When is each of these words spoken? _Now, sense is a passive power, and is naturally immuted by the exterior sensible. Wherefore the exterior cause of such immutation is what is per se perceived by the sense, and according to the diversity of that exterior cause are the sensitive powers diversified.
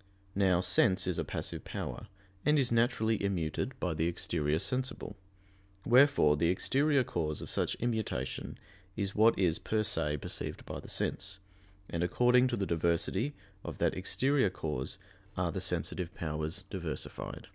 _Now, 0.34 0.62
sense 0.62 1.06
is 1.06 1.18
a 1.18 1.26
passive 1.26 1.62
power, 1.62 2.06
and 2.42 2.58
is 2.58 2.72
naturally 2.72 3.18
immuted 3.22 3.72
by 3.80 3.92
the 3.92 4.06
exterior 4.06 4.58
sensible. 4.58 5.14
Wherefore 5.84 6.38
the 6.38 6.48
exterior 6.48 7.04
cause 7.04 7.42
of 7.42 7.50
such 7.50 7.74
immutation 7.74 8.56
is 8.96 9.14
what 9.14 9.38
is 9.38 9.58
per 9.58 9.82
se 9.82 10.16
perceived 10.16 10.64
by 10.64 10.80
the 10.80 10.88
sense, 10.88 11.38
and 11.90 12.02
according 12.02 12.48
to 12.48 12.56
the 12.56 12.64
diversity 12.64 13.34
of 13.62 13.76
that 13.76 13.92
exterior 13.94 14.48
cause 14.48 14.96
are 15.36 15.52
the 15.52 15.60
sensitive 15.60 16.14
powers 16.14 16.62
diversified. 16.70 17.48